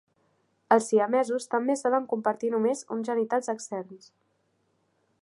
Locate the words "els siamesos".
0.75-1.45